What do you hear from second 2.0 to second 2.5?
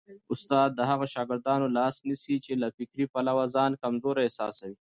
نیسي